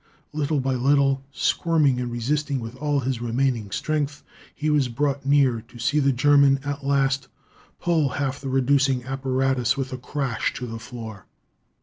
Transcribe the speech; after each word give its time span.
Little 0.33 0.59
by 0.59 0.73
little, 0.73 1.23
squirming 1.31 1.99
and 2.01 2.11
resisting 2.11 2.59
with 2.59 2.75
all 2.77 3.01
his 3.01 3.21
remaining 3.21 3.69
strength, 3.69 4.23
he 4.55 4.71
was 4.71 4.87
brought 4.87 5.27
near 5.27 5.61
to 5.67 5.77
see 5.77 5.99
the 5.99 6.11
German, 6.11 6.59
at 6.65 6.83
last, 6.83 7.27
pull 7.79 8.09
half 8.09 8.41
the 8.41 8.49
reducing 8.49 9.03
apparatus 9.03 9.77
with 9.77 9.93
a 9.93 9.99
crash 9.99 10.55
to 10.55 10.65
the 10.65 10.79
floor. 10.79 11.27